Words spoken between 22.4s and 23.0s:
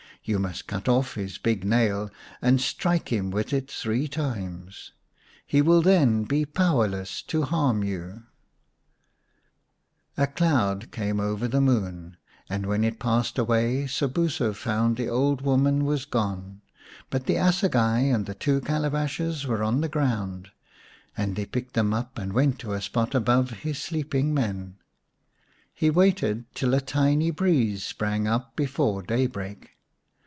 to a